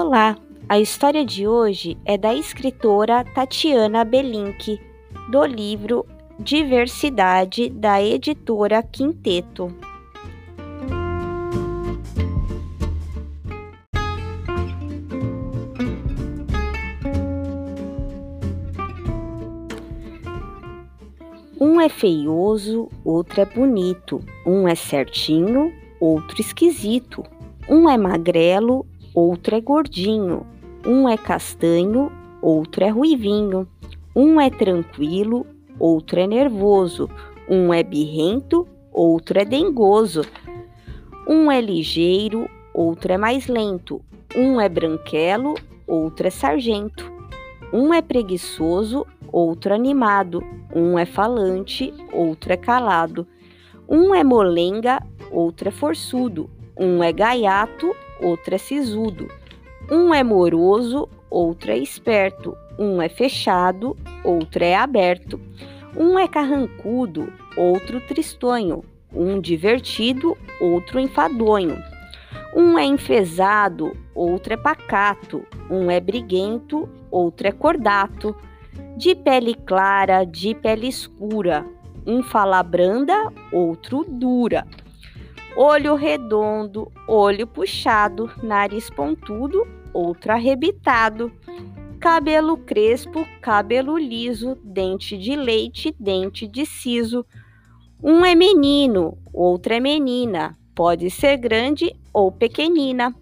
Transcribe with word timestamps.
Olá, 0.00 0.38
a 0.68 0.78
história 0.78 1.24
de 1.24 1.48
hoje 1.48 1.98
é 2.04 2.16
da 2.16 2.32
escritora 2.32 3.24
Tatiana 3.24 4.04
Belink, 4.04 4.80
do 5.28 5.44
livro 5.44 6.06
Diversidade, 6.38 7.68
da 7.68 8.00
editora 8.00 8.80
Quinteto. 8.80 9.74
Um 21.60 21.80
é 21.80 21.88
feioso, 21.88 22.88
outro 23.04 23.40
é 23.40 23.44
bonito. 23.44 24.20
Um 24.46 24.68
é 24.68 24.76
certinho, 24.76 25.72
outro 25.98 26.40
esquisito. 26.40 27.24
Um 27.68 27.90
é 27.90 27.98
magrelo, 27.98 28.86
outro 29.18 29.56
é 29.56 29.60
gordinho. 29.60 30.46
Um 30.86 31.08
é 31.08 31.16
castanho, 31.16 32.12
outro 32.40 32.84
é 32.84 32.88
ruivinho. 32.88 33.66
Um 34.14 34.40
é 34.40 34.48
tranquilo, 34.48 35.44
outro 35.78 36.20
é 36.20 36.26
nervoso. 36.26 37.10
Um 37.48 37.74
é 37.74 37.82
birrento, 37.82 38.66
outro 38.92 39.40
é 39.40 39.44
dengoso. 39.44 40.22
Um 41.26 41.50
é 41.50 41.60
ligeiro, 41.60 42.48
outro 42.72 43.12
é 43.12 43.18
mais 43.18 43.48
lento. 43.48 44.00
Um 44.36 44.60
é 44.60 44.68
branquelo, 44.68 45.54
outro 45.84 46.28
é 46.28 46.30
sargento. 46.30 47.10
Um 47.72 47.92
é 47.92 48.00
preguiçoso, 48.00 49.04
outro 49.32 49.74
animado. 49.74 50.44
Um 50.72 50.96
é 50.96 51.04
falante, 51.04 51.92
outro 52.12 52.52
é 52.52 52.56
calado. 52.56 53.26
Um 53.88 54.14
é 54.14 54.22
molenga, 54.22 55.02
outro 55.32 55.68
é 55.68 55.72
forçudo. 55.72 56.48
Um 56.78 57.02
é 57.02 57.12
gaiato, 57.12 57.92
outro 58.20 58.54
é 58.54 58.58
sisudo. 58.58 59.28
Um 59.90 60.12
é 60.12 60.22
moroso, 60.22 61.08
outro 61.30 61.70
é 61.70 61.78
esperto. 61.78 62.56
Um 62.78 63.00
é 63.00 63.08
fechado, 63.08 63.96
outro 64.22 64.62
é 64.62 64.76
aberto. 64.76 65.40
Um 65.96 66.18
é 66.18 66.28
carrancudo, 66.28 67.32
outro 67.56 68.00
tristonho. 68.00 68.84
Um 69.12 69.40
divertido, 69.40 70.36
outro 70.60 71.00
enfadonho. 71.00 71.82
Um 72.54 72.78
é 72.78 72.84
enfesado, 72.84 73.96
outro 74.14 74.52
é 74.52 74.56
pacato. 74.56 75.42
Um 75.70 75.90
é 75.90 76.00
briguento, 76.00 76.88
outro 77.10 77.48
é 77.48 77.52
cordato. 77.52 78.36
De 78.96 79.14
pele 79.14 79.54
clara, 79.54 80.24
de 80.24 80.54
pele 80.54 80.88
escura. 80.88 81.64
Um 82.06 82.22
fala 82.22 82.62
branda, 82.62 83.32
outro 83.52 84.04
dura 84.06 84.66
olho 85.56 85.94
redondo, 85.94 86.90
olho 87.06 87.46
puxado, 87.46 88.30
nariz 88.42 88.88
pontudo, 88.90 89.66
outro 89.92 90.32
arrebitado, 90.32 91.32
cabelo 91.98 92.56
crespo, 92.56 93.26
cabelo 93.40 93.98
liso, 93.98 94.56
dente 94.62 95.18
de 95.18 95.34
leite, 95.34 95.94
dente 95.98 96.46
de 96.46 96.64
siso. 96.64 97.26
Um 98.02 98.24
é 98.24 98.34
menino, 98.34 99.18
outro 99.32 99.74
é 99.74 99.80
menina, 99.80 100.56
pode 100.74 101.10
ser 101.10 101.36
grande 101.36 101.94
ou 102.12 102.30
pequenina. 102.30 103.14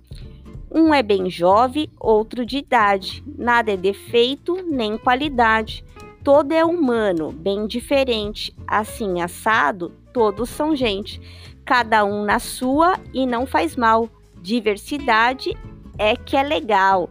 Um 0.71 0.93
é 0.93 1.03
bem 1.03 1.31
jovem, 1.31 1.89
outro 1.99 2.45
de 2.45 2.59
idade, 2.59 3.25
nada 3.27 3.73
é 3.73 3.77
defeito 3.77 4.63
nem 4.69 4.99
qualidade. 4.99 5.83
Todo 6.23 6.53
é 6.53 6.65
humano, 6.65 7.33
bem 7.33 7.67
diferente, 7.67 8.53
assim 8.67 9.23
assado, 9.23 9.93
todos 10.17 10.49
são 10.49 10.75
gente 10.75 11.21
cada 11.63 12.03
um 12.03 12.25
na 12.25 12.39
sua 12.39 12.99
e 13.13 13.27
não 13.27 13.45
faz 13.45 13.77
mal. 13.77 14.09
Diversidade 14.41 15.55
é 15.99 16.17
que 16.17 16.39
é 16.39 16.43
legal. 16.43 17.11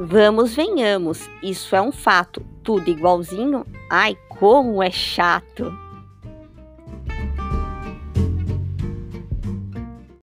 Vamos, 0.00 0.56
venhamos, 0.56 1.30
isso 1.40 1.76
é 1.76 1.80
um 1.80 1.92
fato. 1.92 2.44
Tudo 2.64 2.90
igualzinho? 2.90 3.64
Ai, 3.88 4.16
como 4.28 4.82
é 4.82 4.90
chato! 4.90 5.72